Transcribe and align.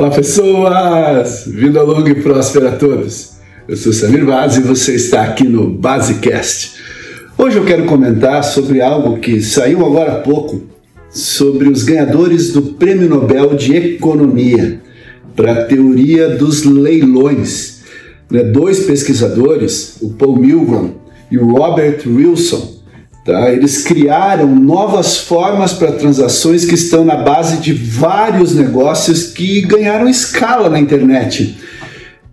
Olá 0.00 0.10
pessoas! 0.10 1.44
Vida 1.46 1.82
longa 1.82 2.10
e 2.10 2.14
próspera 2.14 2.70
a 2.70 2.76
todos. 2.76 3.32
Eu 3.68 3.76
sou 3.76 3.92
Samir 3.92 4.24
Vaz 4.24 4.56
e 4.56 4.62
você 4.62 4.94
está 4.94 5.24
aqui 5.24 5.44
no 5.44 5.68
Basecast. 5.68 6.72
Hoje 7.36 7.58
eu 7.58 7.66
quero 7.66 7.84
comentar 7.84 8.42
sobre 8.42 8.80
algo 8.80 9.18
que 9.18 9.42
saiu 9.42 9.84
agora 9.84 10.12
há 10.12 10.20
pouco, 10.20 10.62
sobre 11.10 11.68
os 11.68 11.82
ganhadores 11.82 12.50
do 12.50 12.62
Prêmio 12.62 13.10
Nobel 13.10 13.54
de 13.54 13.76
Economia 13.76 14.80
para 15.36 15.52
a 15.52 15.64
teoria 15.66 16.30
dos 16.30 16.64
leilões. 16.64 17.82
Né, 18.30 18.42
dois 18.42 18.86
pesquisadores, 18.86 19.98
o 20.00 20.14
Paul 20.14 20.38
Milgram 20.38 20.94
e 21.30 21.36
o 21.36 21.44
Robert 21.44 22.04
Wilson, 22.06 22.79
Tá? 23.24 23.50
Eles 23.50 23.82
criaram 23.82 24.46
novas 24.46 25.18
formas 25.18 25.72
para 25.72 25.92
transações 25.92 26.64
que 26.64 26.74
estão 26.74 27.04
na 27.04 27.16
base 27.16 27.58
de 27.58 27.72
vários 27.72 28.54
negócios 28.54 29.26
que 29.26 29.60
ganharam 29.62 30.08
escala 30.08 30.70
na 30.70 30.80
internet 30.80 31.56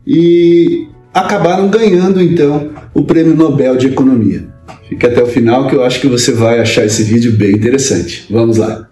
e 0.06 0.88
acabaram 1.14 1.68
ganhando 1.68 2.22
então 2.22 2.70
o 2.94 3.04
Prêmio 3.04 3.36
Nobel 3.36 3.76
de 3.76 3.88
Economia. 3.88 4.48
Fique 4.88 5.06
até 5.06 5.22
o 5.22 5.28
final 5.28 5.68
que 5.68 5.76
eu 5.76 5.84
acho 5.84 6.00
que 6.00 6.08
você 6.08 6.32
vai 6.32 6.60
achar 6.60 6.86
esse 6.86 7.04
vídeo 7.04 7.34
bem 7.34 7.52
interessante. 7.52 8.26
Vamos 8.30 8.56
lá. 8.56 8.88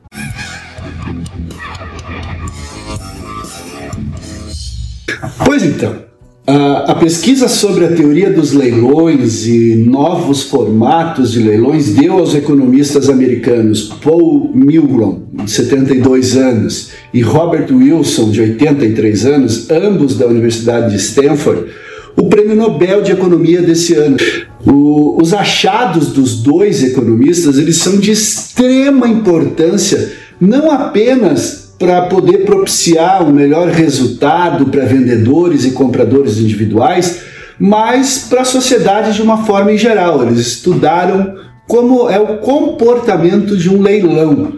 Pois 5.45 5.63
então, 5.63 6.03
a, 6.47 6.91
a, 6.91 6.95
pesquisa 6.95 7.47
sobre 7.47 7.85
a 7.85 7.95
teoria 7.95 8.31
dos 8.31 8.51
leilões 8.51 9.47
e 9.47 9.75
novos 9.75 10.43
formatos 10.43 11.31
de 11.31 11.39
leilões 11.39 11.95
deu 11.95 12.19
aos 12.19 12.35
economistas 12.35 13.09
americanos 13.09 13.91
Paul 14.03 14.51
Milgrom, 14.53 15.23
de 15.33 15.49
72 15.49 16.37
anos, 16.37 16.91
e 17.11 17.21
Robert 17.21 17.67
Wilson, 17.71 18.29
de 18.29 18.41
83 18.41 19.25
anos, 19.25 19.71
ambos 19.71 20.17
da 20.17 20.27
Universidade 20.27 20.91
de 20.91 20.97
Stanford, 20.97 21.65
o 22.15 22.29
Prêmio 22.29 22.55
Nobel 22.55 23.01
de 23.01 23.11
Economia 23.11 23.63
desse 23.63 23.95
ano. 23.95 24.17
O, 24.63 25.19
os 25.19 25.33
achados 25.33 26.09
dos 26.09 26.43
dois 26.43 26.83
economistas 26.83 27.57
eles 27.57 27.77
são 27.77 27.97
de 27.97 28.11
extrema 28.11 29.07
importância, 29.07 30.13
não 30.39 30.71
apenas 30.71 31.64
para 31.77 32.03
poder 32.03 32.45
propiciar 32.45 33.23
um 33.23 33.31
melhor 33.31 33.67
resultado 33.67 34.67
para 34.67 34.85
vendedores 34.85 35.65
e 35.65 35.71
compradores 35.71 36.37
individuais, 36.37 37.21
mas 37.59 38.27
para 38.29 38.41
a 38.41 38.45
sociedade 38.45 39.13
de 39.13 39.21
uma 39.21 39.45
forma 39.45 39.71
em 39.71 39.77
geral. 39.77 40.23
Eles 40.23 40.39
estudaram 40.39 41.35
como 41.67 42.09
é 42.09 42.19
o 42.19 42.37
comportamento 42.37 43.57
de 43.57 43.69
um 43.69 43.81
leilão. 43.81 44.53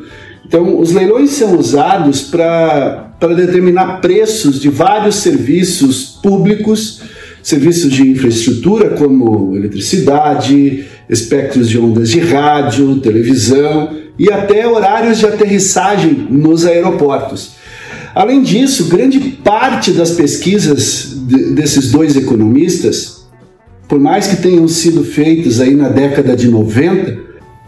Então, 0.46 0.80
os 0.80 0.92
leilões 0.92 1.32
são 1.32 1.58
usados 1.58 2.22
para 2.22 3.12
determinar 3.36 4.00
preços 4.00 4.60
de 4.60 4.70
vários 4.70 5.16
serviços 5.16 6.20
públicos, 6.22 7.02
serviços 7.48 7.90
de 7.94 8.02
infraestrutura 8.02 8.90
como 8.90 9.56
eletricidade, 9.56 10.86
espectros 11.10 11.70
de 11.70 11.80
ondas 11.80 12.10
de 12.10 12.20
rádio, 12.20 13.00
televisão 13.00 13.96
e 14.20 14.30
até 14.30 14.68
horários 14.68 15.18
de 15.20 15.28
aterrissagem 15.28 16.28
nos 16.30 16.66
aeroportos. 16.66 17.52
Além 18.14 18.42
disso, 18.42 18.90
grande 18.90 19.18
parte 19.46 19.92
das 19.92 20.12
pesquisas 20.12 21.16
desses 21.56 21.90
dois 21.90 22.18
economistas, 22.18 23.26
por 23.88 23.98
mais 23.98 24.28
que 24.28 24.42
tenham 24.42 24.68
sido 24.68 25.02
feitas 25.06 25.62
aí 25.62 25.74
na 25.74 25.88
década 25.88 26.36
de 26.36 26.50
90, 26.50 27.18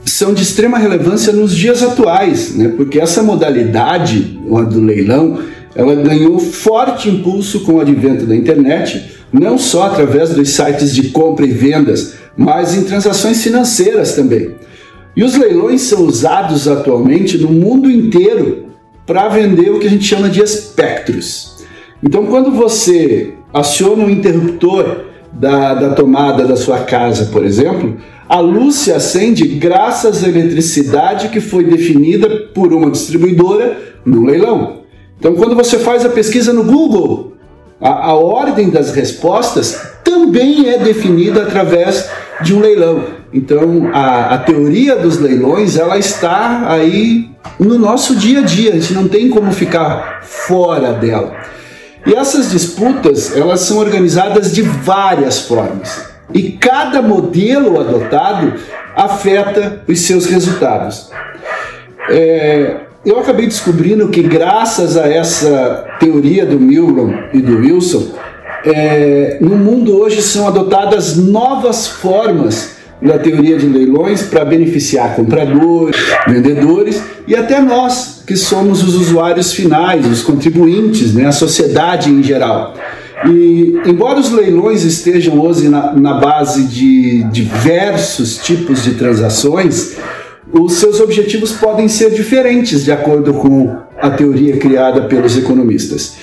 são 0.04 0.34
de 0.34 0.44
extrema 0.44 0.78
relevância 0.78 1.32
nos 1.32 1.56
dias 1.56 1.82
atuais, 1.82 2.54
né? 2.54 2.68
porque 2.76 3.00
essa 3.00 3.24
modalidade 3.24 4.38
do 4.70 4.82
leilão 4.82 5.40
ela 5.74 5.96
ganhou 5.96 6.38
forte 6.38 7.08
impulso 7.08 7.62
com 7.62 7.76
o 7.76 7.80
advento 7.80 8.26
da 8.26 8.36
internet, 8.36 9.19
não 9.32 9.58
só 9.58 9.84
através 9.84 10.32
dos 10.32 10.50
sites 10.50 10.94
de 10.94 11.10
compra 11.10 11.46
e 11.46 11.52
vendas, 11.52 12.16
mas 12.36 12.76
em 12.76 12.84
transações 12.84 13.44
financeiras 13.44 14.14
também. 14.14 14.56
E 15.16 15.24
os 15.24 15.36
leilões 15.36 15.82
são 15.82 16.04
usados 16.04 16.68
atualmente 16.68 17.38
no 17.38 17.50
mundo 17.50 17.90
inteiro 17.90 18.68
para 19.06 19.28
vender 19.28 19.72
o 19.72 19.80
que 19.80 19.88
a 19.88 19.90
gente 19.90 20.06
chama 20.06 20.30
de 20.30 20.42
espectros. 20.42 21.58
Então, 22.02 22.28
quando 22.28 22.52
você 22.52 23.34
aciona 23.54 24.06
o 24.06 24.10
interruptor 24.10 25.06
da, 25.34 25.74
da 25.74 25.94
tomada 25.94 26.46
da 26.46 26.56
sua 26.56 26.80
casa, 26.80 27.26
por 27.26 27.44
exemplo, 27.44 27.98
a 28.28 28.40
luz 28.40 28.76
se 28.76 28.92
acende 28.92 29.48
graças 29.48 30.24
à 30.24 30.30
eletricidade 30.30 31.30
que 31.30 31.42
foi 31.42 31.64
definida 31.64 32.30
por 32.54 32.72
uma 32.72 32.92
distribuidora 32.92 33.78
no 34.06 34.24
leilão. 34.24 34.84
Então, 35.20 35.36
quando 35.36 35.56
você 35.56 35.80
faz 35.80 36.06
a 36.06 36.10
pesquisa 36.10 36.54
no 36.54 36.64
Google, 36.64 37.34
a, 37.82 38.08
a 38.10 38.14
ordem 38.14 38.70
das 38.70 38.92
respostas 38.94 39.82
também 40.04 40.70
é 40.70 40.78
definida 40.78 41.44
através 41.44 42.10
de 42.42 42.54
um 42.54 42.60
leilão. 42.60 43.06
Então, 43.34 43.90
a, 43.94 44.36
a 44.36 44.38
teoria 44.40 44.96
dos 44.96 45.20
leilões 45.20 45.78
ela 45.78 45.98
está 45.98 46.72
aí 46.72 47.30
no 47.60 47.78
nosso 47.78 48.16
dia 48.16 48.40
a 48.40 48.44
dia. 48.44 48.72
A 48.72 48.80
gente 48.80 48.94
não 48.94 49.08
tem 49.08 49.30
como 49.30 49.52
ficar 49.52 50.22
fora 50.24 50.94
dela. 50.94 51.34
E 52.06 52.14
essas 52.14 52.52
disputas 52.52 53.36
elas 53.36 53.62
são 53.62 53.78
organizadas 53.78 54.54
de 54.54 54.62
várias 54.62 55.42
formas. 55.42 56.06
E 56.34 56.52
cada 56.54 57.02
modelo 57.02 57.80
adotado 57.80 58.54
afeta 58.96 59.84
os 59.88 60.00
seus 60.02 60.26
resultados. 60.26 61.12
É, 62.10 62.89
eu 63.06 63.20
acabei 63.20 63.46
descobrindo 63.46 64.10
que, 64.10 64.22
graças 64.22 64.98
a 64.98 65.08
essa 65.08 65.86
teoria 66.00 66.46
do 66.46 66.60
Milgram 66.60 67.14
e 67.34 67.42
do 67.42 67.58
Wilson, 67.58 68.08
é, 68.66 69.38
no 69.40 69.56
mundo 69.56 69.98
hoje 69.98 70.22
são 70.22 70.48
adotadas 70.48 71.16
novas 71.16 71.88
formas 71.88 72.78
da 73.02 73.18
teoria 73.18 73.58
de 73.58 73.66
leilões 73.66 74.24
para 74.24 74.44
beneficiar 74.44 75.16
compradores, 75.16 75.96
vendedores 76.28 77.02
e 77.26 77.36
até 77.36 77.62
nós, 77.62 78.24
que 78.28 78.36
somos 78.36 78.84
os 78.84 78.96
usuários 78.96 79.54
finais, 79.54 80.06
os 80.06 80.22
contribuintes, 80.22 81.14
né, 81.14 81.26
a 81.26 81.32
sociedade 81.32 82.10
em 82.10 82.22
geral. 82.22 82.76
E, 83.26 83.82
embora 83.86 84.20
os 84.20 84.32
leilões 84.32 84.84
estejam 84.84 85.40
hoje 85.40 85.70
na, 85.70 85.94
na 85.94 86.16
base 86.16 86.64
de 86.64 87.24
diversos 87.32 88.38
tipos 88.38 88.84
de 88.84 88.96
transações, 88.96 89.98
os 90.52 90.74
seus 90.74 91.00
objetivos 91.00 91.52
podem 91.52 91.88
ser 91.88 92.12
diferentes 92.12 92.84
de 92.84 92.92
acordo 92.92 93.34
com 93.34 93.76
a 94.02 94.10
teoria 94.10 94.58
criada 94.58 95.02
pelos 95.02 95.38
economistas. 95.38 96.16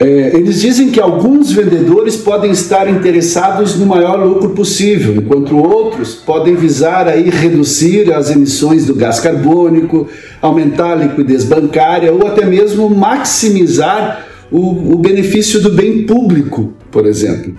É, 0.00 0.36
eles 0.36 0.60
dizem 0.60 0.90
que 0.90 1.00
alguns 1.00 1.50
vendedores 1.50 2.16
podem 2.16 2.52
estar 2.52 2.88
interessados 2.88 3.76
no 3.76 3.84
maior 3.84 4.24
lucro 4.24 4.50
possível, 4.50 5.16
enquanto 5.16 5.56
outros 5.56 6.14
podem 6.14 6.54
visar 6.54 7.08
aí 7.08 7.28
reduzir 7.28 8.12
as 8.12 8.30
emissões 8.30 8.86
do 8.86 8.94
gás 8.94 9.18
carbônico, 9.18 10.06
aumentar 10.40 10.92
a 10.92 10.94
liquidez 10.94 11.42
bancária 11.42 12.12
ou 12.12 12.28
até 12.28 12.46
mesmo 12.46 12.88
maximizar 12.88 14.24
o, 14.52 14.94
o 14.94 14.98
benefício 14.98 15.60
do 15.60 15.70
bem 15.70 16.04
público, 16.06 16.72
por 16.92 17.04
exemplo. 17.04 17.54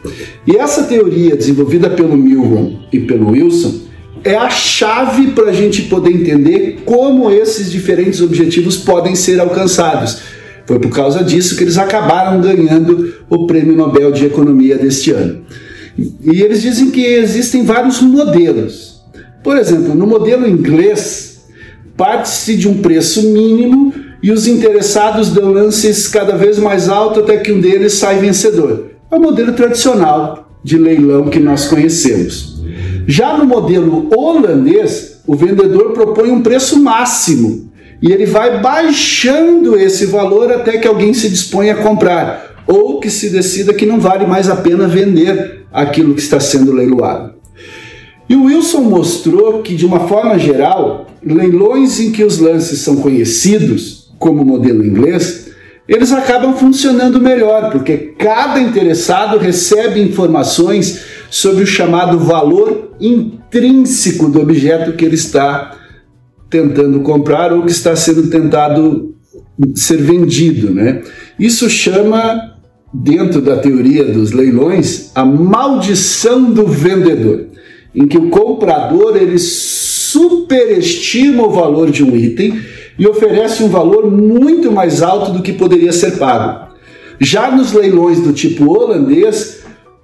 E 0.48 0.56
essa 0.56 0.84
teoria 0.84 1.36
desenvolvida 1.36 1.90
pelo 1.90 2.16
Milgram 2.16 2.80
e 2.92 3.00
pelo 3.00 3.32
Wilson 3.32 3.89
é 4.24 4.36
a 4.36 4.50
chave 4.50 5.28
para 5.32 5.50
a 5.50 5.54
gente 5.54 5.84
poder 5.84 6.12
entender 6.12 6.82
como 6.86 7.32
esses 7.32 7.72
diferentes 7.72 8.22
objetivos 8.22 8.78
podem 8.78 9.16
ser 9.16 9.40
alcançados 9.40 10.22
foi 10.70 10.78
por 10.78 10.92
causa 10.92 11.24
disso 11.24 11.56
que 11.58 11.64
eles 11.64 11.80
acabaram 11.80 12.40
ganhando 12.40 13.12
o 13.28 13.48
Prêmio 13.48 13.76
Nobel 13.76 14.12
de 14.12 14.28
Economia 14.28 14.78
deste 14.78 15.10
ano. 15.10 15.42
E 15.98 16.44
eles 16.44 16.62
dizem 16.62 16.92
que 16.92 17.04
existem 17.04 17.64
vários 17.64 18.00
modelos. 18.00 19.02
Por 19.44 19.58
exemplo, 19.58 19.96
no 19.96 20.06
modelo 20.06 20.48
inglês, 20.48 21.40
parte-se 21.98 22.56
de 22.56 22.68
um 22.68 22.84
preço 22.84 23.32
mínimo 23.32 23.92
e 24.22 24.32
os 24.32 24.46
interessados 24.46 25.32
dão 25.32 25.52
lances 25.52 26.08
cada 26.08 26.38
vez 26.38 26.60
mais 26.60 26.88
alto 26.88 27.22
até 27.22 27.38
que 27.38 27.52
um 27.52 27.60
deles 27.60 27.94
sai 27.94 28.20
vencedor. 28.20 28.92
É 29.10 29.16
o 29.16 29.20
modelo 29.20 29.54
tradicional 29.54 30.52
de 30.64 30.78
leilão 30.78 31.30
que 31.30 31.40
nós 31.40 31.66
conhecemos. 31.66 32.59
Já 33.12 33.36
no 33.36 33.44
modelo 33.44 34.08
holandês, 34.16 35.22
o 35.26 35.36
vendedor 35.36 35.94
propõe 35.94 36.30
um 36.30 36.44
preço 36.44 36.80
máximo 36.80 37.68
e 38.00 38.12
ele 38.12 38.28
vai 38.28 38.62
baixando 38.62 39.76
esse 39.76 40.06
valor 40.06 40.52
até 40.52 40.78
que 40.78 40.88
alguém 40.88 41.12
se 41.12 41.28
disponha 41.28 41.74
a 41.74 41.78
comprar 41.78 42.64
ou 42.68 43.00
que 43.00 43.10
se 43.10 43.32
decida 43.32 43.74
que 43.74 43.88
não 43.88 44.00
vale 44.00 44.28
mais 44.28 44.48
a 44.48 44.58
pena 44.58 44.88
vender 44.88 45.66
aquilo 45.74 46.14
que 46.14 46.22
está 46.22 46.40
sendo 46.40 46.72
leiloado. 46.72 47.34
E 48.30 48.36
o 48.36 48.44
Wilson 48.44 48.82
mostrou 48.82 49.64
que, 49.64 49.74
de 49.74 49.88
uma 49.88 50.02
forma 50.02 50.38
geral, 50.38 51.08
leilões 51.26 52.00
em 52.00 52.12
que 52.12 52.24
os 52.24 52.38
lances 52.38 52.78
são 52.82 52.98
conhecidos, 52.98 54.12
como 54.20 54.44
o 54.44 54.46
modelo 54.46 54.86
inglês, 54.86 55.50
eles 55.88 56.12
acabam 56.12 56.56
funcionando 56.56 57.20
melhor, 57.20 57.72
porque 57.72 58.14
cada 58.20 58.60
interessado 58.60 59.40
recebe 59.40 60.00
informações 60.00 61.10
sobre 61.30 61.64
o 61.64 61.68
chamado 61.68 62.20
valor 62.20 62.92
intrínseco 63.00 64.30
do 64.30 64.42
objeto 64.42 64.94
que 64.94 65.06
ele 65.06 65.16
está 65.16 65.78
tentando 66.50 67.00
comprar 67.02 67.54
ou 67.54 67.64
que 67.64 67.72
está 67.72 67.96
sendo 67.96 68.30
tentado 68.30 69.14
ser 69.76 69.98
vendido, 69.98 70.72
né? 70.72 71.02
Isso 71.38 71.70
chama, 71.70 72.56
dentro 72.94 73.42
da 73.42 73.58
teoria 73.58 74.04
dos 74.04 74.32
leilões, 74.32 75.12
a 75.14 75.24
maldição 75.24 76.52
do 76.52 76.66
vendedor, 76.66 77.46
em 77.94 78.08
que 78.08 78.18
o 78.18 78.30
comprador 78.30 79.16
ele 79.16 79.38
superestima 79.38 81.46
o 81.46 81.52
valor 81.52 81.92
de 81.92 82.04
um 82.04 82.16
item 82.16 82.60
e 82.98 83.08
oferece 83.08 83.64
um 83.64 83.70
valor 83.70 84.10
muito 84.10 84.72
mais 84.72 85.02
alto 85.02 85.32
do 85.32 85.44
que 85.44 85.54
poderia 85.54 85.94
ser 85.94 86.18
pago. 86.18 86.70
Já 87.20 87.52
nos 87.52 87.74
leilões 87.74 88.22
do 88.22 88.34
tipo 88.34 88.72
holandês, 88.72 89.59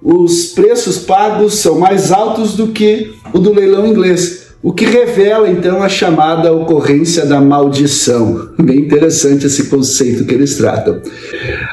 os 0.08 0.46
preços 0.46 0.98
pagos 0.98 1.54
são 1.56 1.80
mais 1.80 2.12
altos 2.12 2.54
do 2.54 2.68
que 2.68 3.12
o 3.32 3.40
do 3.40 3.52
leilão 3.52 3.84
inglês, 3.84 4.52
o 4.62 4.72
que 4.72 4.84
revela 4.84 5.50
então 5.50 5.82
a 5.82 5.88
chamada 5.88 6.52
ocorrência 6.52 7.26
da 7.26 7.40
maldição. 7.40 8.50
Bem 8.56 8.82
interessante 8.82 9.46
esse 9.46 9.64
conceito 9.64 10.24
que 10.24 10.32
eles 10.32 10.54
tratam. 10.54 11.00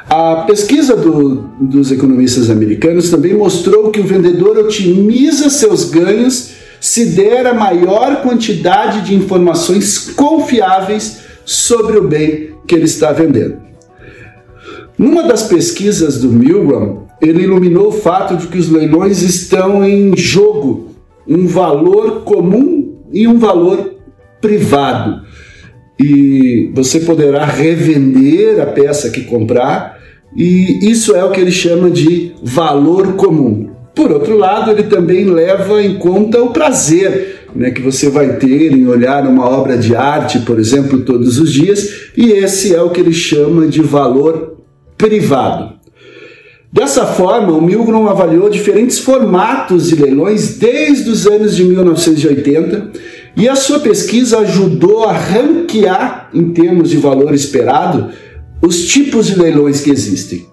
A 0.10 0.46
pesquisa 0.48 0.96
do, 0.96 1.48
dos 1.62 1.92
economistas 1.92 2.50
americanos 2.50 3.12
também 3.12 3.36
mostrou 3.36 3.92
que 3.92 4.00
o 4.00 4.04
vendedor 4.04 4.58
otimiza 4.58 5.48
seus 5.52 5.86
ganhos 5.86 6.54
se 6.82 7.06
der 7.12 7.46
a 7.46 7.54
maior 7.54 8.24
quantidade 8.24 9.02
de 9.02 9.14
informações 9.14 10.12
confiáveis 10.16 11.20
sobre 11.46 12.00
o 12.00 12.08
bem 12.08 12.56
que 12.66 12.74
ele 12.74 12.86
está 12.86 13.12
vendendo. 13.12 13.58
Numa 14.98 15.22
das 15.22 15.44
pesquisas 15.44 16.18
do 16.18 16.30
Milgram, 16.30 17.03
ele 17.24 17.44
iluminou 17.44 17.88
o 17.88 17.92
fato 17.92 18.36
de 18.36 18.48
que 18.48 18.58
os 18.58 18.70
leilões 18.70 19.22
estão 19.22 19.84
em 19.84 20.16
jogo 20.16 20.90
um 21.28 21.48
valor 21.48 22.22
comum 22.24 22.96
e 23.12 23.28
um 23.28 23.38
valor 23.38 23.96
privado. 24.42 25.22
E 26.00 26.72
você 26.74 27.00
poderá 27.00 27.46
revender 27.46 28.60
a 28.60 28.66
peça 28.66 29.10
que 29.10 29.22
comprar, 29.22 30.00
e 30.36 30.90
isso 30.90 31.16
é 31.16 31.24
o 31.24 31.32
que 31.32 31.40
ele 31.40 31.52
chama 31.52 31.90
de 31.90 32.34
valor 32.44 33.14
comum. 33.14 33.70
Por 33.96 34.12
outro 34.12 34.36
lado, 34.36 34.72
ele 34.72 34.84
também 34.84 35.26
leva 35.26 35.82
em 35.82 35.96
conta 35.98 36.42
o 36.42 36.50
prazer 36.50 37.44
né, 37.56 37.72
que 37.72 37.82
você 37.82 38.10
vai 38.10 38.38
ter 38.38 38.74
em 38.74 38.88
olhar 38.88 39.26
uma 39.28 39.48
obra 39.48 39.78
de 39.78 39.96
arte, 39.96 40.40
por 40.40 40.60
exemplo, 40.60 41.02
todos 41.02 41.40
os 41.40 41.52
dias, 41.52 42.10
e 42.18 42.32
esse 42.32 42.74
é 42.74 42.82
o 42.82 42.90
que 42.90 43.00
ele 43.00 43.14
chama 43.14 43.68
de 43.68 43.82
valor 43.82 44.58
privado. 44.98 45.73
Dessa 46.74 47.06
forma, 47.06 47.52
o 47.52 47.62
Milgram 47.62 48.10
avaliou 48.10 48.50
diferentes 48.50 48.98
formatos 48.98 49.90
de 49.90 49.96
leilões 49.96 50.58
desde 50.58 51.08
os 51.08 51.28
anos 51.28 51.56
de 51.56 51.64
1980 51.64 52.90
e 53.38 53.48
a 53.48 53.56
sua 53.56 53.80
pesquisa 53.80 54.40
ajudou 54.40 55.04
a 55.04 55.14
ranquear, 55.14 56.32
em 56.34 56.50
termos 56.50 56.90
de 56.90 56.98
valor 56.98 57.32
esperado, 57.32 58.10
os 58.60 58.88
tipos 58.88 59.28
de 59.28 59.36
leilões 59.36 59.82
que 59.82 59.92
existem. 59.92 60.48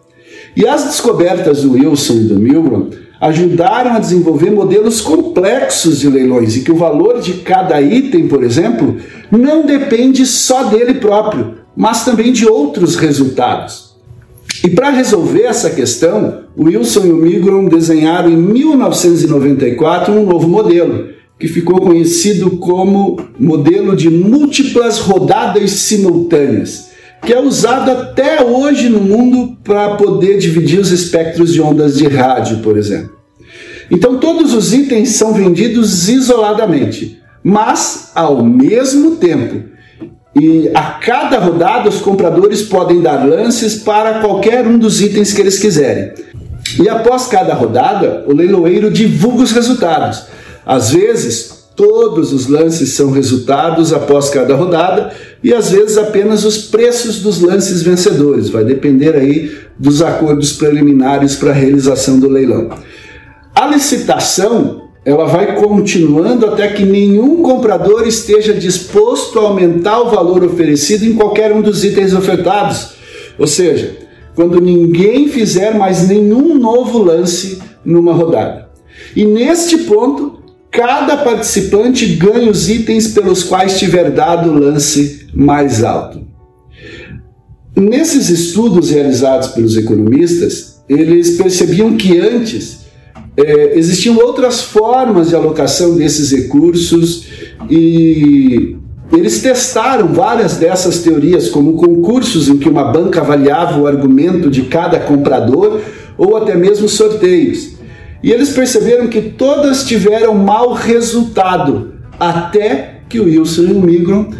E 0.55 0.69
as 0.69 0.85
descobertas 0.85 1.63
do 1.63 1.73
Wilson 1.73 2.13
e 2.13 2.25
do 2.25 2.39
Milgram 2.39 2.91
ajudaram 3.19 3.95
a 3.95 3.99
desenvolver 3.99 4.51
modelos 4.51 5.01
complexos 5.01 6.01
de 6.01 6.11
leilões 6.11 6.55
e 6.55 6.61
que 6.61 6.71
o 6.71 6.77
valor 6.77 7.19
de 7.23 7.33
cada 7.39 7.81
item, 7.81 8.29
por 8.29 8.45
exemplo, 8.45 8.99
não 9.31 9.65
depende 9.65 10.27
só 10.27 10.65
dele 10.65 10.95
próprio, 10.95 11.55
mas 11.75 12.05
também 12.05 12.31
de 12.31 12.47
outros 12.47 12.95
resultados. 12.97 13.90
E 14.65 14.69
para 14.69 14.91
resolver 14.91 15.43
essa 15.43 15.71
questão, 15.71 16.45
Wilson 16.59 17.07
e 17.07 17.13
o 17.13 17.17
Migron 17.17 17.67
desenharam 17.67 18.31
em 18.31 18.37
1994 18.37 20.13
um 20.13 20.27
novo 20.27 20.49
modelo, 20.49 21.09
que 21.39 21.49
ficou 21.49 21.81
conhecido 21.81 22.59
como 22.59 23.19
modelo 23.39 23.97
de 23.97 24.11
múltiplas 24.11 24.99
rodadas 24.99 25.71
simultâneas 25.71 26.91
que 27.25 27.33
é 27.33 27.41
usado 27.41 27.91
até 27.91 28.43
hoje 28.43 28.89
no 28.89 29.01
mundo 29.01 29.57
para 29.63 29.97
poder 29.97 30.39
dividir 30.39 30.81
os 30.81 30.91
espectros 30.91 31.53
de 31.53 31.61
ondas 31.61 31.97
de 31.97 32.07
rádio, 32.07 32.59
por 32.59 32.77
exemplo. 32.77 33.19
Então 33.91 34.19
todos 34.19 34.55
os 34.55 34.73
itens 34.73 35.11
são 35.11 35.35
vendidos 35.35 36.09
isoladamente, 36.09 37.21
mas 37.43 38.11
ao 38.15 38.43
mesmo 38.43 39.17
tempo. 39.17 39.69
E 40.39 40.71
a 40.75 40.83
cada 40.83 41.39
rodada 41.39 41.89
os 41.89 42.01
compradores 42.01 42.63
podem 42.63 43.01
dar 43.01 43.27
lances 43.27 43.77
para 43.77 44.21
qualquer 44.21 44.67
um 44.67 44.79
dos 44.79 45.01
itens 45.01 45.33
que 45.33 45.41
eles 45.41 45.59
quiserem. 45.59 46.13
E 46.79 46.89
após 46.89 47.27
cada 47.27 47.53
rodada, 47.55 48.25
o 48.29 48.33
leiloeiro 48.33 48.91
divulga 48.91 49.43
os 49.43 49.53
resultados. 49.53 50.25
Às 50.65 50.93
vezes, 50.93 51.65
todos 51.75 52.33
os 52.33 52.47
lances 52.47 52.91
são 52.93 53.11
resultados 53.11 53.93
após 53.93 54.29
cada 54.29 54.55
rodada, 54.55 55.13
e 55.43 55.53
às 55.53 55.71
vezes 55.71 55.97
apenas 55.99 56.45
os 56.45 56.59
preços 56.59 57.21
dos 57.21 57.41
lances 57.41 57.83
vencedores, 57.83 58.51
vai 58.51 58.63
depender 58.63 59.17
aí 59.17 59.51
dos 59.79 60.03
acordos 60.03 60.53
preliminares 60.53 61.35
para 61.35 61.51
a 61.51 61.55
realização 61.55 62.21
do 62.21 62.29
leilão. 62.29 62.69
A 63.55 63.67
licitação 63.67 64.80
ela 65.05 65.27
vai 65.27 65.57
continuando 65.57 66.47
até 66.47 66.69
que 66.69 66.85
nenhum 66.85 67.43
comprador 67.43 68.07
esteja 68.07 68.53
disposto 68.53 69.39
a 69.39 69.43
aumentar 69.43 70.01
o 70.01 70.11
valor 70.11 70.45
oferecido 70.45 71.05
em 71.07 71.15
qualquer 71.15 71.53
um 71.53 71.63
dos 71.63 71.85
itens 71.85 72.13
ofertados. 72.13 72.91
Ou 73.39 73.47
seja, 73.47 73.97
quando 74.35 74.61
ninguém 74.61 75.29
fizer 75.29 75.75
mais 75.75 76.07
nenhum 76.07 76.55
novo 76.55 76.99
lance 76.99 77.59
numa 77.85 78.13
rodada. 78.13 78.69
E 79.17 79.25
neste 79.25 79.79
ponto, 79.79 80.39
cada 80.71 81.17
participante 81.17 82.07
ganha 82.17 82.51
os 82.51 82.69
itens 82.69 83.09
pelos 83.09 83.43
quais 83.43 83.79
tiver 83.79 84.11
dado 84.11 84.51
o 84.51 84.59
lance 84.59 85.27
mais 85.33 85.83
alto. 85.83 86.29
Nesses 87.75 88.29
estudos 88.29 88.91
realizados 88.91 89.49
pelos 89.49 89.77
economistas, 89.77 90.83
eles 90.87 91.39
percebiam 91.39 91.97
que 91.97 92.19
antes 92.19 92.80
é, 93.41 93.79
existiam 93.79 94.17
outras 94.17 94.63
formas 94.63 95.29
de 95.29 95.37
alocação 95.37 95.97
desses 95.97 96.33
recursos 96.33 97.27
e 97.69 98.77
eles 99.13 99.43
testaram 99.43 100.09
várias 100.09 100.57
dessas 100.57 101.01
teorias, 101.01 101.49
como 101.49 101.75
concursos 101.75 102.49
em 102.49 102.59
que 102.59 102.69
uma 102.69 102.85
banca 102.85 103.21
avaliava 103.21 103.81
o 103.81 103.87
argumento 103.87 104.49
de 104.49 104.63
cada 104.63 105.01
comprador 105.01 105.81
ou 106.17 106.37
até 106.37 106.55
mesmo 106.55 106.89
sorteios. 106.89 107.73
E 108.23 108.31
eles 108.31 108.51
perceberam 108.51 109.09
que 109.09 109.21
todas 109.21 109.85
tiveram 109.85 110.35
mau 110.35 110.73
resultado, 110.73 111.95
até 112.19 113.01
que 113.09 113.19
o 113.19 113.25
Wilson 113.25 113.63
e 113.63 113.73
o 113.73 113.81
Migron 113.81 114.31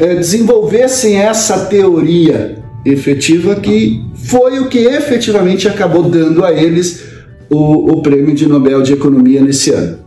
é, 0.00 0.16
desenvolvessem 0.16 1.16
essa 1.16 1.66
teoria 1.66 2.58
efetiva 2.84 3.54
que 3.56 4.04
foi 4.14 4.58
o 4.58 4.68
que 4.68 4.78
efetivamente 4.78 5.68
acabou 5.68 6.02
dando 6.02 6.44
a 6.44 6.52
eles 6.52 7.11
o, 7.52 7.92
o 7.92 8.02
prêmio 8.02 8.34
de 8.34 8.48
Nobel 8.48 8.82
de 8.82 8.94
Economia 8.94 9.42
nesse 9.42 9.70
ano. 9.70 9.98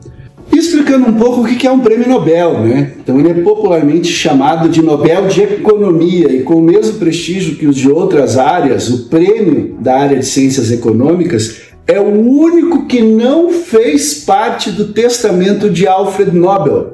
explicando 0.51 1.07
um 1.07 1.13
pouco 1.13 1.41
o 1.41 1.45
que 1.45 1.67
é 1.67 1.71
um 1.71 1.79
prêmio 1.79 2.09
Nobel, 2.09 2.59
né? 2.61 2.93
Então 3.01 3.19
ele 3.19 3.29
é 3.29 3.33
popularmente 3.35 4.07
chamado 4.07 4.67
de 4.67 4.81
Nobel 4.81 5.27
de 5.27 5.41
Economia 5.41 6.31
e 6.31 6.41
com 6.41 6.55
o 6.55 6.61
mesmo 6.61 6.97
prestígio 6.97 7.55
que 7.55 7.67
os 7.67 7.75
de 7.75 7.89
outras 7.89 8.37
áreas, 8.37 8.89
o 8.89 9.09
prêmio 9.09 9.75
da 9.79 9.97
área 9.97 10.19
de 10.19 10.25
ciências 10.25 10.71
econômicas 10.71 11.65
é 11.87 11.99
o 11.99 12.07
único 12.07 12.87
que 12.87 13.01
não 13.01 13.51
fez 13.51 14.15
parte 14.15 14.71
do 14.71 14.85
testamento 14.85 15.69
de 15.69 15.87
Alfred 15.87 16.35
Nobel, 16.35 16.93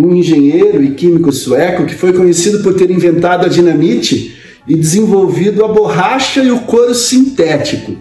um 0.00 0.14
engenheiro 0.14 0.82
e 0.82 0.92
químico 0.92 1.30
sueco 1.30 1.84
que 1.84 1.94
foi 1.94 2.14
conhecido 2.14 2.62
por 2.62 2.74
ter 2.74 2.90
inventado 2.90 3.44
a 3.44 3.48
dinamite 3.48 4.38
e 4.66 4.74
desenvolvido 4.74 5.64
a 5.64 5.68
borracha 5.68 6.42
e 6.42 6.50
o 6.50 6.60
couro 6.60 6.94
sintético. 6.94 7.96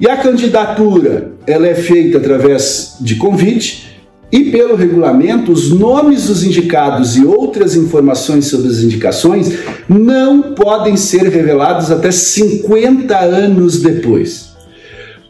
E 0.00 0.08
a 0.08 0.16
candidatura 0.16 1.32
ela 1.46 1.66
é 1.66 1.74
feita 1.74 2.18
através 2.18 2.96
de 3.00 3.16
convite 3.16 3.88
e 4.30 4.50
pelo 4.50 4.76
regulamento, 4.76 5.50
os 5.50 5.70
nomes 5.70 6.26
dos 6.26 6.44
indicados 6.44 7.16
e 7.16 7.24
outras 7.24 7.74
informações 7.74 8.46
sobre 8.46 8.68
as 8.68 8.78
indicações 8.80 9.58
não 9.88 10.54
podem 10.54 10.96
ser 10.96 11.28
revelados 11.28 11.90
até 11.90 12.10
50 12.10 13.18
anos 13.18 13.80
depois. 13.80 14.47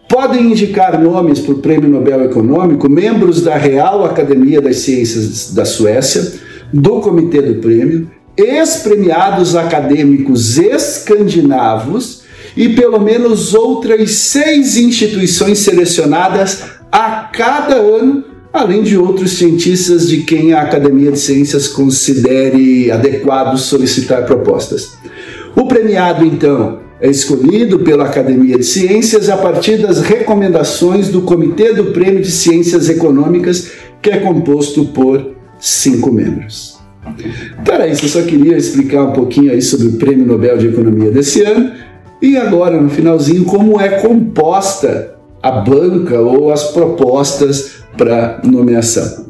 Podem 0.09 0.53
indicar 0.53 1.01
nomes 1.01 1.39
para 1.39 1.53
o 1.53 1.59
Prêmio 1.59 1.89
Nobel 1.89 2.25
Econômico 2.25 2.89
membros 2.89 3.43
da 3.43 3.57
Real 3.57 4.05
Academia 4.07 4.61
das 4.61 4.79
Ciências 4.79 5.53
da 5.53 5.67
Suécia, 5.67 6.33
do 6.73 7.01
Comitê 7.01 7.43
do 7.43 7.61
Prêmio, 7.61 8.11
ex-premiados 8.37 9.55
acadêmicos 9.55 10.59
escandinavos 10.59 12.23
e 12.57 12.71
pelo 12.71 12.99
menos 12.99 13.55
outras 13.55 14.13
seis 14.13 14.77
instituições 14.79 15.59
selecionadas 15.59 16.65
a 16.91 17.29
cada 17.31 17.75
ano 17.75 18.25
além 18.53 18.83
de 18.83 18.97
outros 18.97 19.33
cientistas 19.33 20.09
de 20.09 20.23
quem 20.23 20.53
a 20.55 20.63
Academia 20.63 21.13
de 21.13 21.19
Ciências 21.19 21.69
considere 21.69 22.91
adequado 22.91 23.59
solicitar 23.59 24.25
propostas. 24.25 24.93
O 25.55 25.67
premiado, 25.67 26.25
então, 26.25 26.81
é 27.01 27.09
escolhido 27.09 27.79
pela 27.81 28.05
Academia 28.05 28.57
de 28.57 28.65
Ciências 28.65 29.29
a 29.29 29.37
partir 29.37 29.79
das 29.79 30.01
recomendações 30.01 31.09
do 31.09 31.23
Comitê 31.23 31.73
do 31.73 31.93
Prêmio 31.93 32.23
de 32.23 32.31
Ciências 32.31 32.89
Econômicas, 32.89 33.71
que 34.03 34.11
é 34.11 34.19
composto 34.19 34.87
por 34.87 35.35
cinco 35.61 36.13
membros. 36.13 36.79
Era 37.67 37.87
isso, 37.87 38.05
eu 38.05 38.09
só 38.09 38.23
queria 38.23 38.57
explicar 38.57 39.05
um 39.05 39.13
pouquinho 39.13 39.53
aí 39.53 39.63
sobre 39.63 39.89
o 39.89 39.93
Prêmio 39.93 40.27
Nobel 40.27 40.59
de 40.59 40.69
Economia 40.69 41.11
desse 41.11 41.43
ano 41.43 41.73
e 42.21 42.37
agora, 42.37 42.81
no 42.81 42.91
finalzinho, 42.91 43.45
como 43.45 43.81
é 43.81 44.01
composta 44.01 45.15
a 45.41 45.53
banca 45.53 46.21
ou 46.21 46.53
as 46.53 46.65
propostas 46.73 47.77
para 47.97 48.41
nomeação. 48.45 49.27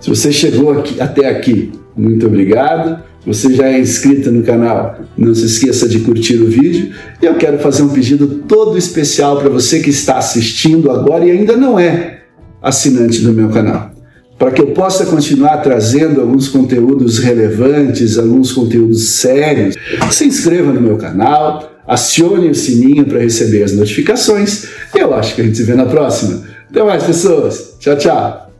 Se 0.00 0.08
você 0.08 0.32
chegou 0.32 0.72
aqui, 0.72 1.00
até 1.00 1.28
aqui, 1.28 1.72
muito 1.96 2.26
obrigado. 2.26 3.02
Você 3.26 3.54
já 3.54 3.68
é 3.68 3.78
inscrito 3.78 4.32
no 4.32 4.42
canal, 4.42 4.98
não 5.16 5.32
se 5.32 5.46
esqueça 5.46 5.88
de 5.88 6.00
curtir 6.00 6.38
o 6.38 6.46
vídeo. 6.46 6.92
E 7.20 7.26
eu 7.26 7.34
quero 7.36 7.58
fazer 7.58 7.82
um 7.82 7.88
pedido 7.88 8.26
todo 8.48 8.76
especial 8.76 9.38
para 9.38 9.48
você 9.48 9.80
que 9.80 9.90
está 9.90 10.18
assistindo 10.18 10.90
agora 10.90 11.24
e 11.24 11.30
ainda 11.30 11.56
não 11.56 11.78
é 11.78 12.22
assinante 12.60 13.20
do 13.20 13.32
meu 13.32 13.48
canal. 13.48 13.92
Para 14.36 14.50
que 14.50 14.60
eu 14.60 14.68
possa 14.68 15.06
continuar 15.06 15.58
trazendo 15.58 16.20
alguns 16.20 16.48
conteúdos 16.48 17.18
relevantes, 17.18 18.18
alguns 18.18 18.50
conteúdos 18.50 19.10
sérios, 19.10 19.76
se 20.10 20.26
inscreva 20.26 20.72
no 20.72 20.80
meu 20.80 20.96
canal, 20.96 21.72
acione 21.86 22.50
o 22.50 22.54
sininho 22.54 23.04
para 23.04 23.20
receber 23.20 23.62
as 23.62 23.72
notificações. 23.72 24.66
Eu 24.92 25.14
acho 25.14 25.36
que 25.36 25.42
a 25.42 25.44
gente 25.44 25.56
se 25.56 25.62
vê 25.62 25.74
na 25.74 25.86
próxima. 25.86 26.42
Até 26.68 26.82
mais, 26.82 27.04
pessoas. 27.04 27.76
Tchau, 27.78 27.96
tchau. 27.96 28.51